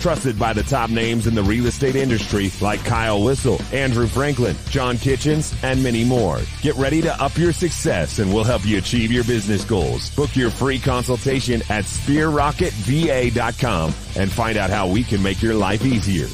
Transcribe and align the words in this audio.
Trusted 0.00 0.38
by 0.38 0.52
the 0.52 0.62
top 0.62 0.90
names 0.90 1.26
in 1.26 1.34
the 1.34 1.42
real 1.42 1.66
estate 1.66 1.96
industry 1.96 2.50
like 2.60 2.84
Kyle 2.84 3.22
Whissel, 3.22 3.58
Andrew 3.72 4.06
Franklin, 4.06 4.54
John 4.68 4.98
Kitchens, 4.98 5.54
and 5.62 5.82
many 5.82 6.04
more. 6.04 6.40
Get 6.60 6.74
ready 6.76 7.00
to 7.02 7.22
up 7.22 7.36
your 7.38 7.52
success 7.54 8.18
and 8.18 8.32
we'll 8.32 8.44
help 8.44 8.66
you 8.66 8.76
achieve 8.78 9.10
your 9.10 9.24
business 9.24 9.64
goals. 9.64 10.14
Book 10.14 10.36
your 10.36 10.50
free 10.50 10.78
consultation 10.78 11.62
at 11.70 11.84
sphererocketva.com 11.84 13.94
and 14.16 14.30
find 14.30 14.58
out 14.58 14.70
how 14.70 14.86
we 14.88 15.02
can 15.04 15.22
make 15.22 15.40
your 15.40 15.54
life 15.54 15.84
easier. 15.84 16.26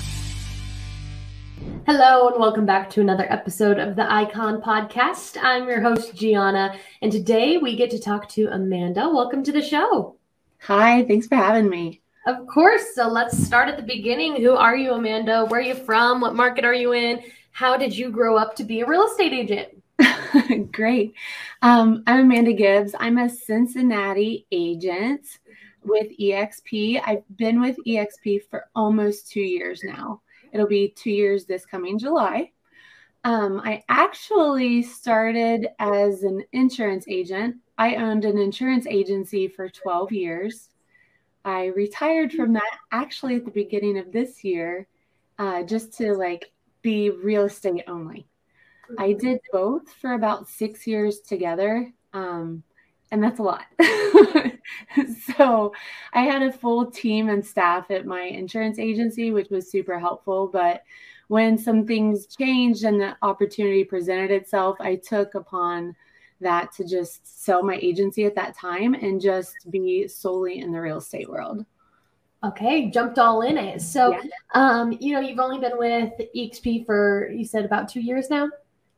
Hello 1.86 2.28
and 2.28 2.40
welcome 2.40 2.66
back 2.66 2.90
to 2.90 3.00
another 3.00 3.26
episode 3.30 3.78
of 3.78 3.96
the 3.96 4.10
Icon 4.12 4.60
Podcast. 4.60 5.36
I'm 5.42 5.66
your 5.68 5.80
host, 5.80 6.14
Gianna, 6.14 6.76
and 7.02 7.10
today 7.10 7.58
we 7.58 7.76
get 7.76 7.90
to 7.90 7.98
talk 7.98 8.28
to 8.30 8.46
Amanda. 8.46 9.08
Welcome 9.08 9.42
to 9.44 9.52
the 9.52 9.62
show. 9.62 10.16
Hi, 10.62 11.04
thanks 11.04 11.26
for 11.26 11.36
having 11.36 11.68
me. 11.68 12.00
Of 12.26 12.46
course. 12.46 12.94
So 12.94 13.08
let's 13.08 13.36
start 13.46 13.68
at 13.68 13.76
the 13.76 13.82
beginning. 13.82 14.36
Who 14.36 14.52
are 14.52 14.76
you, 14.76 14.92
Amanda? 14.92 15.46
Where 15.46 15.60
are 15.60 15.62
you 15.62 15.74
from? 15.74 16.20
What 16.20 16.34
market 16.34 16.64
are 16.64 16.74
you 16.74 16.92
in? 16.92 17.22
How 17.52 17.76
did 17.76 17.96
you 17.96 18.10
grow 18.10 18.36
up 18.36 18.54
to 18.56 18.64
be 18.64 18.80
a 18.80 18.86
real 18.86 19.06
estate 19.06 19.32
agent? 19.32 20.72
Great. 20.72 21.14
Um, 21.62 22.02
I'm 22.06 22.20
Amanda 22.20 22.52
Gibbs. 22.52 22.94
I'm 22.98 23.18
a 23.18 23.28
Cincinnati 23.28 24.46
agent 24.52 25.26
with 25.82 26.08
EXP. 26.18 27.02
I've 27.04 27.24
been 27.36 27.60
with 27.60 27.76
EXP 27.86 28.42
for 28.50 28.66
almost 28.74 29.30
two 29.30 29.40
years 29.40 29.82
now. 29.82 30.20
It'll 30.52 30.66
be 30.66 30.92
two 30.96 31.10
years 31.10 31.46
this 31.46 31.64
coming 31.64 31.98
July. 31.98 32.52
Um, 33.24 33.60
I 33.64 33.82
actually 33.88 34.82
started 34.82 35.68
as 35.78 36.22
an 36.22 36.42
insurance 36.52 37.06
agent. 37.08 37.56
I 37.78 37.96
owned 37.96 38.24
an 38.24 38.38
insurance 38.38 38.86
agency 38.86 39.48
for 39.48 39.68
12 39.68 40.12
years. 40.12 40.68
I 41.44 41.66
retired 41.66 42.32
from 42.32 42.52
that 42.54 42.78
actually 42.92 43.36
at 43.36 43.44
the 43.44 43.50
beginning 43.50 43.98
of 43.98 44.12
this 44.12 44.44
year, 44.44 44.86
uh, 45.38 45.62
just 45.62 45.92
to 45.98 46.14
like 46.14 46.52
be 46.82 47.10
real 47.10 47.44
estate 47.44 47.84
only. 47.86 48.26
I 48.98 49.12
did 49.12 49.40
both 49.52 49.92
for 49.92 50.14
about 50.14 50.48
six 50.48 50.86
years 50.86 51.20
together. 51.20 51.92
Um, 52.12 52.64
and 53.12 53.22
that's 53.22 53.40
a 53.40 53.42
lot. 53.42 53.64
so 55.36 55.72
I 56.12 56.22
had 56.22 56.42
a 56.42 56.52
full 56.52 56.90
team 56.90 57.28
and 57.28 57.44
staff 57.44 57.90
at 57.90 58.06
my 58.06 58.22
insurance 58.22 58.78
agency, 58.78 59.32
which 59.32 59.50
was 59.50 59.70
super 59.70 59.98
helpful. 59.98 60.48
But 60.48 60.84
when 61.28 61.58
some 61.58 61.86
things 61.86 62.26
changed 62.26 62.84
and 62.84 63.00
the 63.00 63.16
opportunity 63.22 63.84
presented 63.84 64.30
itself, 64.30 64.76
I 64.80 64.96
took 64.96 65.34
upon 65.34 65.96
that 66.40 66.72
to 66.72 66.84
just 66.84 67.44
sell 67.44 67.62
my 67.62 67.76
agency 67.76 68.24
at 68.24 68.34
that 68.34 68.56
time 68.56 68.94
and 68.94 69.20
just 69.20 69.54
be 69.70 70.08
solely 70.08 70.60
in 70.60 70.72
the 70.72 70.80
real 70.80 70.98
estate 70.98 71.28
world. 71.28 71.64
Okay, 72.42 72.90
jumped 72.90 73.18
all 73.18 73.42
in 73.42 73.58
it. 73.58 73.82
So, 73.82 74.12
yeah. 74.12 74.20
um, 74.54 74.96
you 74.98 75.12
know, 75.12 75.20
you've 75.20 75.38
only 75.38 75.58
been 75.58 75.76
with 75.76 76.12
EXP 76.34 76.86
for 76.86 77.30
you 77.30 77.44
said 77.44 77.64
about 77.64 77.88
two 77.88 78.00
years 78.00 78.30
now. 78.30 78.48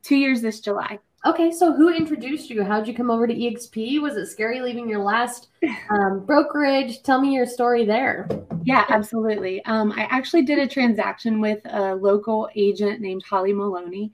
Two 0.01 0.15
years 0.15 0.41
this 0.41 0.61
July. 0.61 0.99
Okay, 1.25 1.51
so 1.51 1.71
who 1.71 1.89
introduced 1.89 2.49
you? 2.49 2.63
How'd 2.63 2.85
you 2.85 2.93
come 2.93 3.09
over 3.09 3.25
to 3.25 3.33
EXP? 3.33 4.01
Was 4.01 4.17
it 4.17 4.27
scary 4.27 4.59
leaving 4.59 4.89
your 4.89 5.01
last 5.01 5.47
um, 5.89 6.19
brokerage? 6.25 7.01
Tell 7.03 7.21
me 7.21 7.33
your 7.33 7.45
story 7.45 7.85
there. 7.85 8.27
Yeah, 8.63 8.83
absolutely. 8.89 9.63
Um, 9.63 9.93
I 9.93 10.03
actually 10.09 10.43
did 10.43 10.59
a 10.59 10.67
transaction 10.67 11.39
with 11.39 11.59
a 11.65 11.95
local 11.95 12.49
agent 12.55 12.99
named 12.99 13.23
Holly 13.23 13.53
Maloney. 13.53 14.11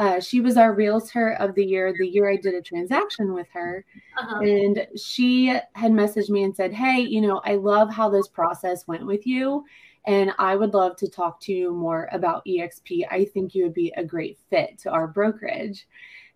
Uh, 0.00 0.18
she 0.18 0.40
was 0.40 0.56
our 0.56 0.72
realtor 0.72 1.34
of 1.34 1.54
the 1.54 1.62
year, 1.64 1.92
the 1.92 2.08
year 2.08 2.30
I 2.30 2.36
did 2.36 2.54
a 2.54 2.62
transaction 2.62 3.34
with 3.34 3.48
her. 3.52 3.84
Uh-huh. 4.18 4.40
And 4.40 4.86
she 4.96 5.48
had 5.48 5.92
messaged 5.92 6.30
me 6.30 6.44
and 6.44 6.56
said, 6.56 6.72
Hey, 6.72 7.00
you 7.00 7.20
know, 7.20 7.42
I 7.44 7.56
love 7.56 7.92
how 7.92 8.08
this 8.08 8.26
process 8.26 8.86
went 8.86 9.04
with 9.04 9.26
you. 9.26 9.62
And 10.06 10.32
I 10.38 10.56
would 10.56 10.72
love 10.72 10.96
to 10.96 11.08
talk 11.10 11.38
to 11.42 11.52
you 11.52 11.74
more 11.74 12.08
about 12.12 12.46
EXP. 12.46 13.08
I 13.10 13.26
think 13.26 13.54
you 13.54 13.64
would 13.64 13.74
be 13.74 13.92
a 13.94 14.02
great 14.02 14.38
fit 14.48 14.78
to 14.78 14.90
our 14.90 15.06
brokerage. 15.06 15.86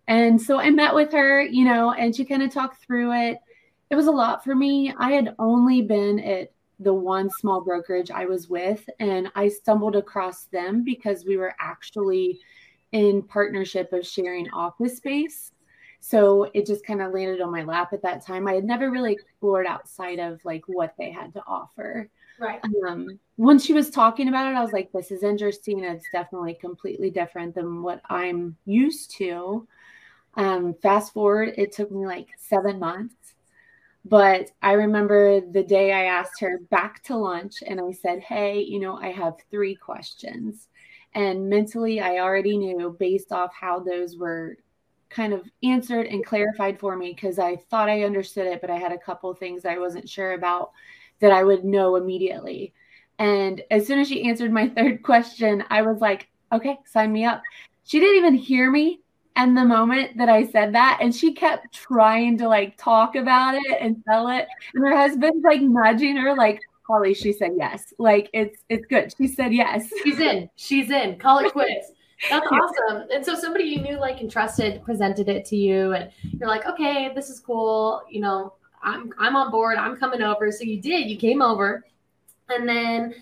And 0.07 0.39
so 0.39 0.59
I 0.59 0.69
met 0.69 0.93
with 0.93 1.11
her, 1.13 1.41
you 1.41 1.65
know, 1.65 1.91
and 1.91 2.15
she 2.15 2.23
kind 2.23 2.43
of 2.43 2.53
talked 2.53 2.85
through 2.85 3.13
it. 3.13 3.39
It 3.89 3.95
was 3.95 4.05
a 4.05 4.11
lot 4.11 4.43
for 4.43 4.53
me. 4.53 4.93
I 4.99 5.09
had 5.13 5.33
only 5.39 5.81
been 5.81 6.19
at 6.19 6.51
the 6.79 6.93
one 6.93 7.31
small 7.39 7.61
brokerage 7.61 8.11
I 8.11 8.25
was 8.25 8.47
with, 8.47 8.87
and 8.99 9.31
I 9.33 9.47
stumbled 9.47 9.95
across 9.95 10.45
them 10.45 10.83
because 10.83 11.25
we 11.25 11.37
were 11.37 11.55
actually 11.59 12.39
in 12.95 13.21
partnership 13.21 13.91
of 13.91 14.07
sharing 14.07 14.49
office 14.51 14.95
space. 14.95 15.51
So 15.99 16.49
it 16.53 16.65
just 16.65 16.85
kind 16.85 17.01
of 17.01 17.11
landed 17.11 17.41
on 17.41 17.51
my 17.51 17.63
lap 17.63 17.91
at 17.91 18.01
that 18.03 18.25
time. 18.25 18.47
I 18.47 18.53
had 18.53 18.63
never 18.63 18.89
really 18.89 19.11
explored 19.11 19.67
outside 19.67 20.19
of 20.19 20.39
like 20.45 20.63
what 20.67 20.93
they 20.97 21.11
had 21.11 21.33
to 21.33 21.43
offer. 21.45 22.09
Right. 22.39 22.61
Um, 22.87 23.19
when 23.35 23.59
she 23.59 23.73
was 23.73 23.89
talking 23.89 24.29
about 24.29 24.49
it, 24.49 24.55
I 24.55 24.61
was 24.61 24.71
like, 24.71 24.93
this 24.93 25.11
is 25.11 25.23
interesting. 25.23 25.83
It's 25.83 26.07
definitely 26.13 26.53
completely 26.53 27.09
different 27.09 27.53
than 27.53 27.83
what 27.83 28.01
I'm 28.09 28.55
used 28.65 29.17
to. 29.17 29.67
Um, 30.35 30.73
fast 30.81 31.11
forward, 31.11 31.53
it 31.57 31.73
took 31.73 31.91
me 31.91 32.05
like 32.05 32.29
seven 32.37 32.79
months. 32.79 33.15
But 34.05 34.51
I 34.61 34.73
remember 34.73 35.41
the 35.41 35.63
day 35.63 35.91
I 35.91 36.05
asked 36.05 36.39
her 36.39 36.59
back 36.69 37.03
to 37.03 37.17
lunch 37.17 37.55
and 37.65 37.81
I 37.81 37.91
said, 37.91 38.19
Hey, 38.19 38.61
you 38.61 38.79
know, 38.79 38.95
I 38.95 39.11
have 39.11 39.33
three 39.51 39.75
questions. 39.75 40.69
And 41.15 41.49
mentally, 41.49 42.01
I 42.01 42.19
already 42.19 42.57
knew 42.57 42.95
based 42.99 43.31
off 43.31 43.53
how 43.53 43.79
those 43.79 44.17
were 44.17 44.57
kind 45.09 45.33
of 45.33 45.49
answered 45.63 46.07
and 46.07 46.25
clarified 46.25 46.79
for 46.79 46.95
me 46.95 47.13
because 47.13 47.39
I 47.39 47.55
thought 47.55 47.89
I 47.89 48.03
understood 48.03 48.47
it, 48.47 48.61
but 48.61 48.69
I 48.69 48.77
had 48.77 48.91
a 48.91 48.97
couple 48.97 49.33
things 49.33 49.65
I 49.65 49.77
wasn't 49.77 50.09
sure 50.09 50.33
about 50.33 50.71
that 51.21 51.31
I 51.31 51.43
would 51.43 51.63
know 51.63 51.95
immediately. 51.95 52.73
And 53.17 53.63
as 53.71 53.87
soon 53.87 53.99
as 53.99 54.09
she 54.09 54.27
answered 54.27 54.51
my 54.51 54.67
third 54.75 55.01
question, 55.03 55.63
I 55.69 55.81
was 55.81 56.01
like, 56.01 56.27
okay, 56.51 56.77
sign 56.85 57.13
me 57.13 57.25
up. 57.25 57.41
She 57.85 57.99
didn't 57.99 58.17
even 58.17 58.35
hear 58.35 58.69
me 58.69 58.99
and 59.35 59.57
the 59.57 59.65
moment 59.65 60.17
that 60.17 60.29
I 60.29 60.45
said 60.47 60.73
that, 60.75 60.99
and 61.01 61.13
she 61.13 61.33
kept 61.33 61.73
trying 61.73 62.37
to 62.37 62.47
like 62.47 62.77
talk 62.77 63.15
about 63.15 63.55
it 63.55 63.77
and 63.81 64.01
sell 64.07 64.29
it, 64.29 64.47
and 64.73 64.85
her 64.85 64.95
husband's 64.95 65.43
like 65.43 65.61
nudging 65.61 66.15
her, 66.15 66.35
like, 66.35 66.61
Holly, 66.87 67.13
she 67.13 67.33
said 67.33 67.51
yes. 67.57 67.93
Like 67.97 68.29
it's 68.33 68.63
it's 68.69 68.85
good. 68.85 69.13
She 69.17 69.27
said 69.27 69.53
yes. 69.53 69.89
She's 70.03 70.19
in. 70.19 70.49
She's 70.55 70.91
in. 70.91 71.17
Call 71.17 71.39
it 71.39 71.51
quits. 71.51 71.91
That's 72.29 72.47
awesome. 72.47 73.07
And 73.13 73.25
so 73.25 73.35
somebody 73.35 73.65
you 73.65 73.81
knew, 73.81 73.99
like, 73.99 74.21
and 74.21 74.31
trusted, 74.31 74.81
presented 74.83 75.27
it 75.27 75.45
to 75.47 75.57
you, 75.57 75.93
and 75.93 76.11
you're 76.21 76.47
like, 76.47 76.65
okay, 76.65 77.11
this 77.13 77.29
is 77.29 77.39
cool. 77.39 78.01
You 78.09 78.21
know, 78.21 78.53
I'm 78.81 79.11
I'm 79.17 79.35
on 79.35 79.51
board. 79.51 79.77
I'm 79.77 79.97
coming 79.97 80.21
over. 80.21 80.51
So 80.51 80.63
you 80.63 80.81
did. 80.81 81.09
You 81.09 81.17
came 81.17 81.41
over, 81.41 81.83
and 82.49 82.67
then 82.67 83.15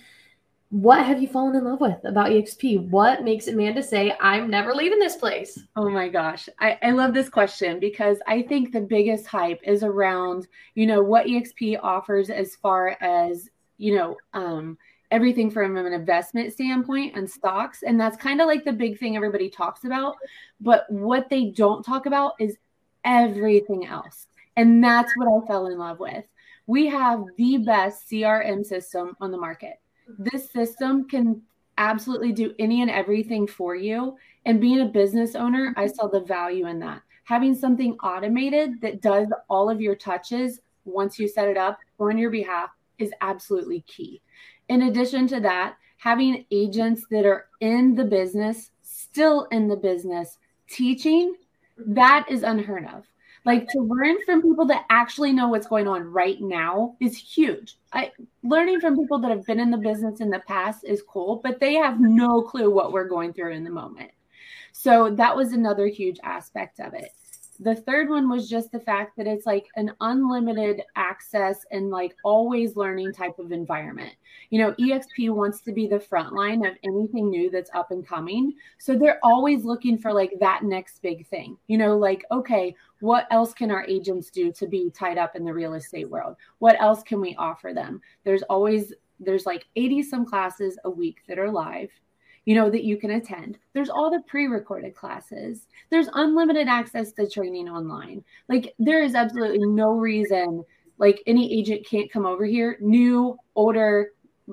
what 0.74 1.06
have 1.06 1.22
you 1.22 1.28
fallen 1.28 1.56
in 1.56 1.66
love 1.66 1.82
with 1.82 2.04
about 2.04 2.32
EXP? 2.32 2.90
What 2.90 3.24
makes 3.24 3.48
Amanda 3.48 3.84
say, 3.84 4.16
I'm 4.20 4.50
never 4.50 4.74
leaving 4.74 4.98
this 4.98 5.16
place? 5.16 5.60
Oh 5.76 5.88
my 5.88 6.10
gosh. 6.10 6.50
I, 6.60 6.80
I 6.82 6.90
love 6.90 7.14
this 7.14 7.30
question 7.30 7.80
because 7.80 8.18
I 8.26 8.42
think 8.42 8.72
the 8.72 8.82
biggest 8.82 9.28
hype 9.28 9.60
is 9.64 9.84
around, 9.84 10.48
you 10.74 10.88
know, 10.88 11.04
what 11.04 11.28
EXP 11.28 11.78
offers 11.84 12.32
as 12.32 12.56
far 12.56 12.98
as, 13.02 13.52
you 13.78 13.96
know, 13.96 14.18
um, 14.34 14.78
everything 15.12 15.52
from 15.52 15.78
an 15.78 15.94
investment 15.94 16.54
standpoint 16.54 17.16
and 17.16 17.30
stocks. 17.30 17.84
And 17.84 18.00
that's 18.00 18.18
kind 18.18 18.42
of 18.42 18.48
like 18.48 18.66
the 18.66 18.74
big 18.74 18.98
thing 18.98 19.16
everybody 19.16 19.50
talks 19.50 19.84
about. 19.86 20.16
But 20.60 20.90
what 20.90 21.30
they 21.30 21.52
don't 21.52 21.84
talk 21.84 22.06
about 22.06 22.34
is 22.40 22.58
everything 23.06 23.86
else. 23.86 24.28
And 24.56 24.84
that's 24.84 25.14
what 25.16 25.28
I 25.28 25.46
fell 25.46 25.68
in 25.68 25.78
love 25.78 26.00
with. 26.00 26.26
We 26.66 26.88
have 26.88 27.24
the 27.38 27.58
best 27.58 28.10
CRM 28.10 28.66
system 28.66 29.16
on 29.20 29.32
the 29.32 29.38
market 29.38 29.80
this 30.08 30.52
system 30.52 31.08
can 31.08 31.42
absolutely 31.78 32.32
do 32.32 32.54
any 32.60 32.82
and 32.82 32.92
everything 32.92 33.48
for 33.48 33.76
you. 33.76 34.18
And 34.46 34.62
being 34.62 34.82
a 34.82 34.86
business 34.86 35.36
owner, 35.36 35.74
I 35.78 35.88
saw 35.88 36.08
the 36.08 36.22
value 36.22 36.68
in 36.68 36.80
that. 36.80 37.02
Having 37.26 37.56
something 37.56 37.94
automated 38.04 38.82
that 38.82 39.02
does 39.02 39.28
all 39.50 39.70
of 39.70 39.82
your 39.82 39.96
touches 39.96 40.60
once 40.86 41.18
you 41.18 41.28
set 41.28 41.48
it 41.48 41.58
up 41.58 41.80
on 42.00 42.18
your 42.18 42.30
behalf 42.30 42.70
is 43.00 43.12
absolutely 43.22 43.82
key. 43.82 44.22
In 44.70 44.84
addition 44.84 45.28
to 45.28 45.40
that, 45.42 45.76
having 45.98 46.46
agents 46.52 47.06
that 47.12 47.26
are 47.26 47.48
in 47.62 47.96
the 47.96 48.04
business, 48.04 48.72
still 48.82 49.46
in 49.46 49.68
the 49.68 49.76
business, 49.76 50.38
teaching, 50.70 51.36
that 51.78 52.26
is 52.30 52.44
unheard 52.44 52.86
of. 52.86 53.06
Like 53.46 53.68
to 53.70 53.82
learn 53.82 54.18
from 54.26 54.42
people 54.42 54.66
that 54.68 54.86
actually 54.90 55.34
know 55.34 55.50
what's 55.50 55.68
going 55.68 55.88
on 55.88 56.04
right 56.04 56.40
now 56.40 56.96
is 57.02 57.18
huge. 57.18 57.78
I 57.92 58.12
learning 58.42 58.80
from 58.80 58.98
people 58.98 59.20
that 59.20 59.32
have 59.32 59.46
been 59.46 59.60
in 59.60 59.70
the 59.70 59.78
business 59.78 60.22
in 60.22 60.30
the 60.30 60.40
past 60.40 60.86
is 60.86 61.04
cool, 61.06 61.42
but 61.44 61.60
they 61.60 61.74
have 61.74 62.00
no 62.00 62.42
clue 62.42 62.72
what 62.72 62.94
we're 62.94 63.08
going 63.08 63.34
through 63.34 63.52
in 63.52 63.66
the 63.66 63.70
moment. 63.70 64.12
So 64.72 65.10
that 65.16 65.36
was 65.36 65.52
another 65.52 65.88
huge 65.88 66.20
aspect 66.24 66.80
of 66.80 66.94
it. 66.94 67.12
The 67.64 67.76
third 67.76 68.10
one 68.10 68.30
was 68.30 68.50
just 68.50 68.72
the 68.72 68.80
fact 68.80 69.16
that 69.16 69.28
it's 69.28 69.46
like 69.46 69.68
an 69.76 69.94
unlimited 70.02 70.82
access 70.96 71.66
and 71.72 71.90
like 71.90 72.16
always 72.24 72.76
learning 72.76 73.14
type 73.14 73.40
of 73.40 73.52
environment. 73.52 74.14
You 74.50 74.60
know, 74.60 74.74
EXP 74.74 75.30
wants 75.30 75.62
to 75.62 75.72
be 75.72 75.88
the 75.88 76.00
front 76.00 76.34
line 76.34 76.66
of 76.66 76.76
anything 76.84 77.30
new 77.30 77.50
that's 77.50 77.70
up 77.74 77.92
and 77.92 78.06
coming. 78.06 78.54
So 78.80 78.98
they're 78.98 79.20
always 79.24 79.64
looking 79.64 79.98
for 79.98 80.12
like 80.12 80.34
that 80.40 80.64
next 80.64 81.02
big 81.02 81.26
thing. 81.28 81.58
You 81.68 81.78
know, 81.78 81.98
like, 81.98 82.26
okay, 82.32 82.76
what 83.00 83.28
else 83.32 83.54
can 83.54 83.72
our 83.72 83.86
agents 83.86 84.30
do 84.30 84.52
to 84.52 84.68
be 84.68 84.92
tied 84.92 85.18
up 85.18 85.36
in 85.36 85.46
the 85.46 85.54
real 85.54 85.76
estate 85.76 86.10
world? 86.10 86.36
What 86.60 86.80
else 86.82 87.02
can 87.02 87.22
we 87.22 87.36
offer 87.36 87.74
them? 87.74 88.02
There's 88.26 88.44
always 88.44 88.94
there's 89.20 89.46
like 89.46 89.66
80 89.78 90.04
some 90.04 90.26
classes 90.26 90.78
a 90.84 90.90
week 90.90 91.20
that 91.28 91.40
are 91.40 91.52
live 91.52 91.92
you 92.46 92.56
know, 92.56 92.70
that 92.70 92.84
you 92.84 92.98
can 92.98 93.12
attend. 93.12 93.58
There's 93.74 93.90
all 93.90 94.10
the 94.10 94.22
pre 94.28 94.48
recorded 94.48 94.96
classes, 94.96 95.68
there's 95.90 96.10
unlimited 96.14 96.68
access 96.68 97.12
to 97.14 97.30
training 97.30 97.70
online. 97.70 98.24
Like, 98.50 98.74
there 98.80 99.04
is 99.04 99.16
absolutely 99.16 99.66
no 99.66 99.92
reason 99.92 100.64
like 100.98 101.24
any 101.26 101.52
agent 101.60 101.86
can't 101.86 102.12
come 102.12 102.26
over 102.26 102.46
here, 102.46 102.78
new, 102.80 103.38
older, 103.56 104.12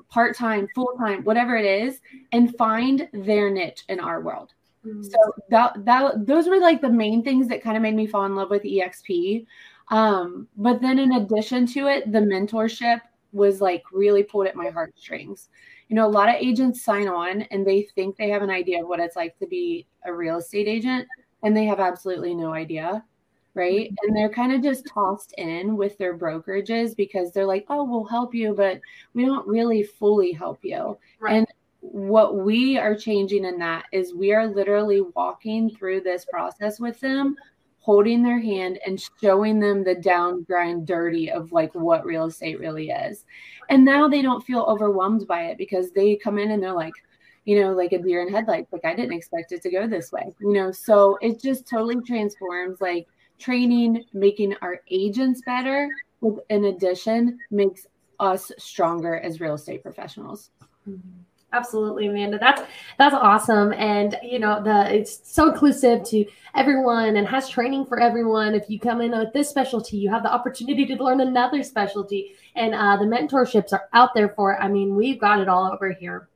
part 0.09 0.35
time, 0.35 0.67
full 0.73 0.93
time, 0.97 1.23
whatever 1.23 1.55
it 1.55 1.65
is, 1.65 2.01
and 2.31 2.55
find 2.57 3.07
their 3.13 3.49
niche 3.49 3.83
in 3.89 3.99
our 3.99 4.21
world. 4.21 4.53
Mm-hmm. 4.85 5.03
So 5.03 5.17
that 5.49 5.85
that 5.85 6.25
those 6.25 6.47
were 6.47 6.59
like 6.59 6.81
the 6.81 6.89
main 6.89 7.23
things 7.23 7.47
that 7.49 7.61
kind 7.61 7.77
of 7.77 7.83
made 7.83 7.95
me 7.95 8.07
fall 8.07 8.25
in 8.25 8.35
love 8.35 8.49
with 8.49 8.63
EXP. 8.63 9.45
Um, 9.89 10.47
but 10.57 10.81
then 10.81 10.97
in 10.97 11.13
addition 11.13 11.65
to 11.67 11.87
it, 11.87 12.11
the 12.11 12.19
mentorship 12.19 13.01
was 13.31 13.61
like 13.61 13.83
really 13.91 14.23
pulled 14.23 14.47
at 14.47 14.55
my 14.55 14.69
heartstrings 14.69 15.49
you 15.91 15.95
know, 15.95 16.07
a 16.07 16.09
lot 16.09 16.29
of 16.29 16.35
agents 16.35 16.85
sign 16.85 17.09
on 17.09 17.41
and 17.51 17.67
they 17.67 17.81
think 17.81 18.15
they 18.15 18.29
have 18.29 18.41
an 18.41 18.49
idea 18.49 18.81
of 18.81 18.87
what 18.87 19.01
it's 19.01 19.17
like 19.17 19.37
to 19.39 19.45
be 19.45 19.85
a 20.05 20.13
real 20.13 20.37
estate 20.37 20.69
agent, 20.69 21.05
and 21.43 21.55
they 21.55 21.65
have 21.65 21.81
absolutely 21.81 22.33
no 22.33 22.53
idea. 22.53 23.03
Right. 23.55 23.89
Mm-hmm. 23.89 24.07
And 24.07 24.15
they're 24.15 24.29
kind 24.29 24.53
of 24.53 24.63
just 24.63 24.87
tossed 24.87 25.33
in 25.37 25.75
with 25.75 25.97
their 25.97 26.17
brokerages 26.17 26.95
because 26.95 27.33
they're 27.33 27.45
like, 27.45 27.65
oh, 27.67 27.83
we'll 27.83 28.05
help 28.05 28.33
you, 28.33 28.53
but 28.53 28.79
we 29.13 29.25
don't 29.25 29.45
really 29.45 29.83
fully 29.83 30.31
help 30.31 30.59
you. 30.63 30.97
Right. 31.19 31.33
And 31.33 31.47
what 31.81 32.37
we 32.37 32.77
are 32.77 32.95
changing 32.95 33.43
in 33.43 33.59
that 33.59 33.83
is 33.91 34.13
we 34.13 34.31
are 34.31 34.47
literally 34.47 35.01
walking 35.01 35.69
through 35.69 36.01
this 36.01 36.23
process 36.23 36.79
with 36.79 37.01
them 37.01 37.35
holding 37.81 38.21
their 38.23 38.39
hand 38.39 38.79
and 38.85 39.01
showing 39.19 39.59
them 39.59 39.83
the 39.83 39.95
down 39.95 40.43
grind 40.43 40.85
dirty 40.85 41.31
of 41.31 41.51
like 41.51 41.73
what 41.73 42.05
real 42.05 42.25
estate 42.25 42.59
really 42.59 42.89
is. 42.89 43.25
And 43.69 43.83
now 43.83 44.07
they 44.07 44.21
don't 44.21 44.43
feel 44.43 44.61
overwhelmed 44.61 45.27
by 45.27 45.45
it 45.45 45.57
because 45.57 45.91
they 45.91 46.15
come 46.15 46.37
in 46.37 46.51
and 46.51 46.61
they're 46.61 46.73
like, 46.73 46.93
you 47.45 47.59
know, 47.59 47.73
like 47.73 47.91
a 47.91 47.97
deer 47.97 48.21
in 48.21 48.31
headlights. 48.31 48.71
Like 48.71 48.85
I 48.85 48.95
didn't 48.95 49.13
expect 49.13 49.51
it 49.51 49.63
to 49.63 49.71
go 49.71 49.87
this 49.87 50.11
way, 50.11 50.31
you 50.39 50.53
know. 50.53 50.71
So 50.71 51.17
it 51.21 51.41
just 51.41 51.67
totally 51.67 51.99
transforms 52.05 52.79
like 52.81 53.07
training, 53.39 54.03
making 54.13 54.55
our 54.61 54.81
agents 54.89 55.41
better, 55.43 55.89
in 56.49 56.65
addition, 56.65 57.39
makes 57.49 57.87
us 58.19 58.51
stronger 58.59 59.19
as 59.19 59.41
real 59.41 59.55
estate 59.55 59.81
professionals. 59.81 60.51
Mm-hmm. 60.87 61.21
Absolutely, 61.53 62.07
Amanda. 62.07 62.37
That's 62.39 62.61
that's 62.97 63.13
awesome, 63.13 63.73
and 63.73 64.17
you 64.23 64.39
know 64.39 64.63
the 64.63 64.93
it's 64.93 65.19
so 65.23 65.51
inclusive 65.51 66.03
to 66.05 66.25
everyone 66.55 67.17
and 67.17 67.27
has 67.27 67.49
training 67.49 67.85
for 67.85 67.99
everyone. 67.99 68.55
If 68.55 68.69
you 68.69 68.79
come 68.79 69.01
in 69.01 69.11
with 69.11 69.33
this 69.33 69.49
specialty, 69.49 69.97
you 69.97 70.09
have 70.09 70.23
the 70.23 70.31
opportunity 70.31 70.85
to 70.85 71.03
learn 71.03 71.19
another 71.19 71.61
specialty, 71.63 72.35
and 72.55 72.73
uh, 72.73 72.95
the 72.95 73.05
mentorships 73.05 73.73
are 73.73 73.89
out 73.91 74.13
there 74.15 74.29
for 74.29 74.53
it. 74.53 74.59
I 74.61 74.69
mean, 74.69 74.95
we've 74.95 75.19
got 75.19 75.41
it 75.41 75.49
all 75.49 75.69
over 75.69 75.91
here. 75.91 76.29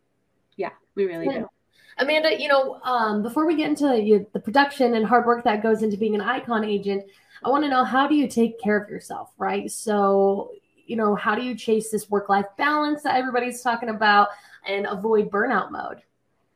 Yeah, 0.58 0.72
we 0.96 1.06
really 1.06 1.28
yeah. 1.28 1.40
do. 1.40 1.50
Amanda, 1.98 2.38
you 2.38 2.50
know, 2.50 2.82
um, 2.84 3.24
before 3.24 3.48
we 3.48 3.56
get 3.56 3.70
into 3.70 4.02
you, 4.02 4.28
the 4.34 4.40
production 4.40 4.96
and 4.96 5.06
hard 5.06 5.26
work 5.26 5.46
that 5.46 5.64
goes 5.64 5.82
into 5.82 5.96
being 5.96 6.14
an 6.14 6.20
icon 6.20 6.66
agent, 6.66 7.06
I 7.42 7.50
want 7.50 7.64
to 7.64 7.70
know 7.70 7.86
how 7.86 8.06
do 8.06 8.16
you 8.16 8.28
take 8.28 8.60
care 8.60 8.78
of 8.78 8.90
yourself, 8.90 9.32
right? 9.38 9.72
So, 9.72 10.52
you 10.86 10.98
know, 10.98 11.16
how 11.16 11.36
do 11.36 11.42
you 11.42 11.56
chase 11.56 11.90
this 11.90 12.10
work 12.10 12.28
life 12.28 12.46
balance 12.58 13.04
that 13.04 13.16
everybody's 13.16 13.62
talking 13.62 13.90
about? 13.90 14.28
And 14.68 14.86
avoid 14.86 15.30
burnout 15.30 15.72
mode. 15.72 16.02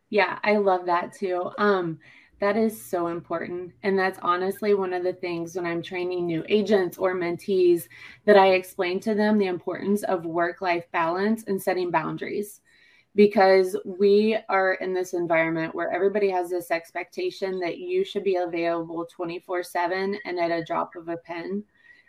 Yeah, 0.10 0.40
I 0.44 0.58
love 0.58 0.86
that 0.86 1.14
too. 1.14 1.52
Um, 1.58 2.00
that 2.40 2.56
is 2.56 2.82
so 2.82 3.08
important. 3.08 3.74
And 3.84 4.00
that's 4.00 4.20
honestly 4.22 4.74
one 4.74 4.94
of 4.94 5.04
the 5.04 5.14
things 5.14 5.56
when 5.56 5.66
I'm 5.66 5.82
training 5.82 6.26
new 6.26 6.44
agents 6.48 6.98
or 6.98 7.14
mentees 7.14 7.88
that 8.26 8.38
I 8.38 8.54
explain 8.54 9.00
to 9.02 9.14
them 9.14 9.38
the 9.38 9.48
importance 9.48 10.04
of 10.04 10.26
work 10.26 10.62
life 10.62 10.86
balance 10.92 11.44
and 11.48 11.62
setting 11.62 11.92
boundaries. 11.92 12.62
Because 13.16 13.76
we 13.84 14.38
are 14.48 14.76
in 14.76 14.94
this 14.94 15.14
environment 15.14 15.76
where 15.76 15.92
everybody 15.92 16.30
has 16.30 16.50
this 16.50 16.72
expectation 16.72 17.60
that 17.60 17.80
you 17.80 18.06
should 18.06 18.24
be 18.24 18.36
available 18.36 19.06
24 19.12 19.64
7 19.64 20.18
and 20.24 20.40
at 20.40 20.52
a 20.52 20.64
drop 20.64 20.96
of 20.96 21.10
a 21.10 21.18
pen. 21.18 21.64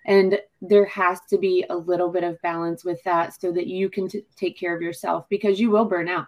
And 0.06 0.40
there 0.62 0.86
has 0.86 1.20
to 1.28 1.38
be 1.38 1.64
a 1.68 1.76
little 1.76 2.08
bit 2.08 2.24
of 2.24 2.40
balance 2.42 2.84
with 2.84 3.02
that 3.04 3.38
so 3.40 3.52
that 3.52 3.66
you 3.66 3.90
can 3.90 4.08
t- 4.08 4.24
take 4.36 4.58
care 4.58 4.74
of 4.74 4.82
yourself 4.82 5.26
because 5.28 5.60
you 5.60 5.70
will 5.70 5.84
burn 5.84 6.08
out. 6.08 6.26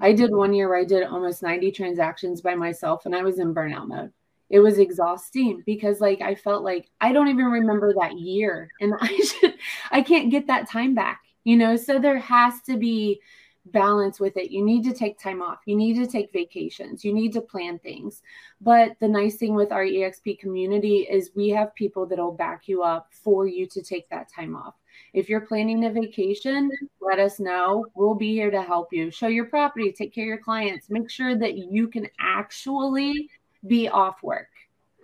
I 0.00 0.12
did 0.12 0.30
mm-hmm. 0.30 0.38
one 0.38 0.52
year 0.52 0.68
where 0.68 0.78
I 0.78 0.84
did 0.84 1.04
almost 1.04 1.42
90 1.42 1.70
transactions 1.72 2.40
by 2.40 2.54
myself 2.54 3.06
and 3.06 3.14
I 3.14 3.22
was 3.22 3.38
in 3.38 3.54
burnout 3.54 3.88
mode. 3.88 4.12
It 4.50 4.60
was 4.60 4.78
exhausting 4.78 5.62
because 5.64 6.00
like 6.00 6.20
I 6.20 6.34
felt 6.34 6.64
like 6.64 6.90
I 7.00 7.12
don't 7.12 7.28
even 7.28 7.46
remember 7.46 7.94
that 7.94 8.18
year 8.18 8.70
and 8.80 8.94
I 9.00 9.16
should 9.16 9.54
I 9.90 10.02
can't 10.02 10.30
get 10.30 10.48
that 10.48 10.68
time 10.68 10.94
back, 10.94 11.22
you 11.44 11.56
know? 11.56 11.76
So 11.76 11.98
there 11.98 12.18
has 12.18 12.60
to 12.62 12.76
be 12.76 13.20
balance 13.66 14.20
with 14.20 14.36
it. 14.36 14.50
You 14.50 14.64
need 14.64 14.84
to 14.84 14.92
take 14.92 15.18
time 15.18 15.42
off. 15.42 15.60
You 15.66 15.76
need 15.76 15.94
to 15.94 16.06
take 16.06 16.32
vacations. 16.32 17.04
You 17.04 17.12
need 17.12 17.32
to 17.32 17.40
plan 17.40 17.78
things. 17.78 18.22
But 18.60 18.96
the 19.00 19.08
nice 19.08 19.36
thing 19.36 19.54
with 19.54 19.72
our 19.72 19.84
EXP 19.84 20.38
community 20.38 21.06
is 21.10 21.30
we 21.34 21.48
have 21.50 21.74
people 21.74 22.06
that'll 22.06 22.32
back 22.32 22.68
you 22.68 22.82
up 22.82 23.08
for 23.10 23.46
you 23.46 23.66
to 23.68 23.82
take 23.82 24.08
that 24.10 24.30
time 24.30 24.54
off. 24.54 24.74
If 25.12 25.28
you're 25.28 25.40
planning 25.40 25.84
a 25.84 25.90
vacation, 25.90 26.70
let 27.00 27.18
us 27.18 27.40
know. 27.40 27.86
We'll 27.94 28.14
be 28.14 28.32
here 28.32 28.50
to 28.50 28.62
help 28.62 28.92
you. 28.92 29.10
Show 29.10 29.28
your 29.28 29.46
property, 29.46 29.92
take 29.92 30.14
care 30.14 30.24
of 30.24 30.28
your 30.28 30.38
clients, 30.38 30.90
make 30.90 31.10
sure 31.10 31.36
that 31.36 31.56
you 31.56 31.88
can 31.88 32.08
actually 32.18 33.30
be 33.66 33.88
off 33.88 34.22
work. 34.22 34.48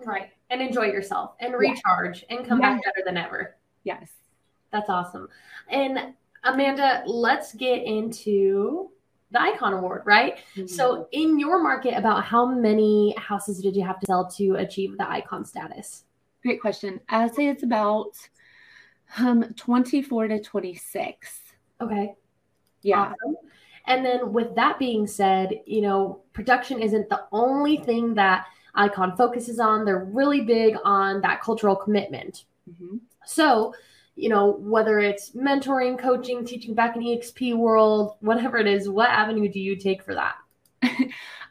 Right. 0.04 0.30
And 0.50 0.60
enjoy 0.60 0.86
yourself 0.86 1.34
and 1.40 1.54
recharge 1.54 2.24
yeah. 2.28 2.36
and 2.36 2.46
come 2.46 2.60
yeah. 2.60 2.74
back 2.74 2.84
better 2.84 3.04
than 3.04 3.16
ever. 3.16 3.56
Yes. 3.84 4.10
That's 4.72 4.88
awesome. 4.88 5.28
And 5.68 6.14
Amanda, 6.44 7.02
let's 7.06 7.54
get 7.54 7.82
into 7.84 8.90
the 9.30 9.40
Icon 9.40 9.74
Award, 9.74 10.02
right? 10.04 10.38
Mm-hmm. 10.56 10.66
So, 10.66 11.08
in 11.12 11.38
your 11.38 11.62
market, 11.62 11.94
about 11.96 12.24
how 12.24 12.46
many 12.46 13.14
houses 13.16 13.60
did 13.60 13.76
you 13.76 13.84
have 13.84 14.00
to 14.00 14.06
sell 14.06 14.28
to 14.36 14.54
achieve 14.56 14.96
the 14.98 15.08
Icon 15.08 15.44
status? 15.44 16.04
Great 16.42 16.60
question. 16.60 17.00
I'd 17.08 17.34
say 17.34 17.48
it's 17.48 17.62
about 17.62 18.12
um, 19.18 19.44
24 19.54 20.28
to 20.28 20.40
26. 20.40 21.40
Okay. 21.80 22.14
Yeah. 22.82 23.00
Awesome. 23.00 23.36
And 23.86 24.04
then, 24.04 24.32
with 24.32 24.54
that 24.56 24.78
being 24.78 25.06
said, 25.06 25.60
you 25.66 25.82
know, 25.82 26.22
production 26.32 26.80
isn't 26.80 27.08
the 27.08 27.22
only 27.32 27.76
thing 27.76 28.14
that 28.14 28.46
Icon 28.74 29.16
focuses 29.16 29.58
on. 29.60 29.84
They're 29.84 30.04
really 30.04 30.40
big 30.40 30.76
on 30.84 31.20
that 31.22 31.40
cultural 31.40 31.76
commitment. 31.76 32.44
Mm-hmm. 32.68 32.98
So, 33.26 33.74
you 34.20 34.28
know, 34.28 34.52
whether 34.60 34.98
it's 34.98 35.30
mentoring, 35.30 35.98
coaching, 35.98 36.44
teaching 36.44 36.74
back 36.74 36.96
in 36.96 37.02
EXP 37.02 37.56
world, 37.56 38.16
whatever 38.20 38.58
it 38.58 38.66
is, 38.66 38.88
what 38.88 39.08
avenue 39.08 39.48
do 39.48 39.58
you 39.58 39.76
take 39.76 40.02
for 40.02 40.14
that? 40.14 40.36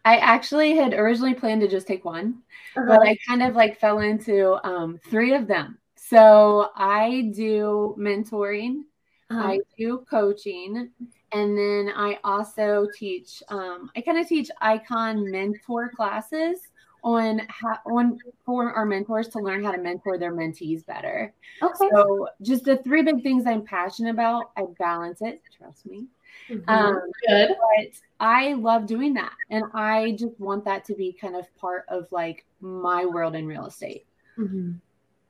I 0.05 0.17
actually 0.17 0.75
had 0.75 0.93
originally 0.93 1.33
planned 1.33 1.61
to 1.61 1.67
just 1.67 1.87
take 1.87 2.05
one, 2.05 2.41
uh-huh. 2.75 2.85
but 2.87 3.01
I 3.01 3.17
kind 3.27 3.43
of 3.43 3.55
like 3.55 3.79
fell 3.79 3.99
into 3.99 4.55
um, 4.67 4.99
three 5.09 5.33
of 5.33 5.47
them. 5.47 5.77
So 5.95 6.69
I 6.75 7.31
do 7.35 7.95
mentoring, 7.97 8.83
uh-huh. 9.29 9.41
I 9.41 9.59
do 9.77 10.05
coaching, 10.09 10.89
and 11.31 11.57
then 11.57 11.91
I 11.95 12.19
also 12.23 12.87
teach. 12.95 13.43
Um, 13.49 13.91
I 13.95 14.01
kind 14.01 14.17
of 14.17 14.27
teach 14.27 14.49
icon 14.61 15.29
mentor 15.29 15.91
classes 15.95 16.59
on 17.03 17.41
how 17.49 17.77
on 17.85 18.17
for 18.45 18.71
our 18.71 18.85
mentors 18.85 19.27
to 19.29 19.39
learn 19.39 19.63
how 19.63 19.71
to 19.71 19.77
mentor 19.77 20.17
their 20.17 20.33
mentees 20.33 20.85
better. 20.85 21.33
Okay. 21.61 21.89
So 21.91 22.27
just 22.41 22.65
the 22.65 22.77
three 22.77 23.01
big 23.01 23.23
things 23.23 23.45
I'm 23.45 23.63
passionate 23.63 24.11
about, 24.11 24.51
I 24.57 24.65
balance 24.77 25.21
it. 25.21 25.41
Trust 25.57 25.85
me. 25.85 26.07
Mm-hmm. 26.49 26.69
Um, 26.69 27.01
Good. 27.27 27.49
But 27.49 27.91
I 28.19 28.53
love 28.53 28.85
doing 28.85 29.13
that, 29.15 29.33
and 29.49 29.65
I 29.73 30.15
just 30.17 30.39
want 30.39 30.65
that 30.65 30.85
to 30.85 30.95
be 30.95 31.13
kind 31.13 31.35
of 31.35 31.45
part 31.57 31.85
of 31.89 32.07
like 32.11 32.45
my 32.61 33.05
world 33.05 33.35
in 33.35 33.47
real 33.47 33.65
estate. 33.65 34.05
Mm-hmm. 34.37 34.73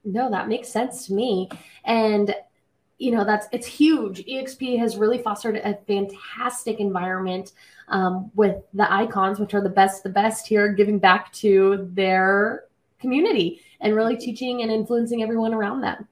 No, 0.05 0.29
that 0.31 0.47
makes 0.47 0.69
sense 0.69 1.07
to 1.07 1.13
me, 1.13 1.49
and 1.83 2.33
you 2.99 3.11
know 3.11 3.23
that's 3.25 3.47
it's 3.51 3.65
huge. 3.65 4.23
Exp 4.25 4.77
has 4.77 4.97
really 4.97 5.17
fostered 5.17 5.55
a 5.55 5.75
fantastic 5.87 6.79
environment 6.79 7.53
um, 7.87 8.29
with 8.35 8.57
the 8.73 8.91
icons 8.91 9.39
which 9.39 9.53
are 9.53 9.61
the 9.61 9.69
best 9.69 10.03
the 10.03 10.09
best 10.09 10.45
here 10.45 10.73
giving 10.73 10.99
back 10.99 11.31
to 11.33 11.89
their 11.93 12.65
community 12.99 13.61
and 13.79 13.95
really 13.95 14.17
teaching 14.17 14.61
and 14.61 14.71
influencing 14.71 15.23
everyone 15.23 15.53
around 15.53 15.81
them. 15.81 16.07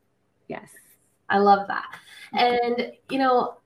Yes. 0.48 0.70
I 1.30 1.40
love 1.40 1.68
that. 1.68 1.88
And 2.34 2.94
you 3.10 3.20
know 3.20 3.58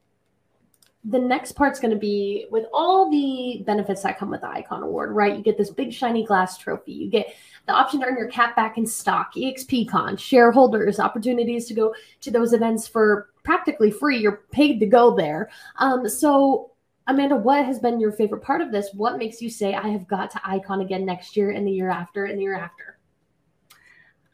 the 1.03 1.19
next 1.19 1.53
part's 1.53 1.79
going 1.79 1.93
to 1.93 1.99
be 1.99 2.45
with 2.51 2.65
all 2.71 3.09
the 3.09 3.63
benefits 3.65 4.03
that 4.03 4.19
come 4.19 4.29
with 4.29 4.41
the 4.41 4.49
Icon 4.49 4.83
Award, 4.83 5.11
right? 5.11 5.35
You 5.35 5.41
get 5.41 5.57
this 5.57 5.71
big 5.71 5.91
shiny 5.91 6.23
glass 6.23 6.59
trophy. 6.59 6.91
You 6.91 7.09
get 7.09 7.33
the 7.65 7.73
option 7.73 8.01
to 8.01 8.05
earn 8.05 8.17
your 8.17 8.27
cap 8.27 8.55
back 8.55 8.77
in 8.77 8.85
stock, 8.85 9.33
EXPCon, 9.33 10.19
shareholders, 10.19 10.99
opportunities 10.99 11.65
to 11.67 11.73
go 11.73 11.95
to 12.21 12.29
those 12.29 12.53
events 12.53 12.87
for 12.87 13.29
practically 13.43 13.89
free. 13.89 14.19
You're 14.19 14.43
paid 14.51 14.79
to 14.79 14.85
go 14.85 15.15
there. 15.15 15.49
Um, 15.77 16.07
so, 16.07 16.71
Amanda, 17.07 17.35
what 17.35 17.65
has 17.65 17.79
been 17.79 17.99
your 17.99 18.11
favorite 18.11 18.43
part 18.43 18.61
of 18.61 18.71
this? 18.71 18.89
What 18.93 19.17
makes 19.17 19.41
you 19.41 19.49
say, 19.49 19.73
I 19.73 19.87
have 19.87 20.07
got 20.07 20.29
to 20.31 20.41
Icon 20.43 20.81
again 20.81 21.03
next 21.03 21.35
year 21.35 21.49
and 21.49 21.65
the 21.65 21.71
year 21.71 21.89
after 21.89 22.25
and 22.25 22.37
the 22.37 22.43
year 22.43 22.55
after? 22.55 22.99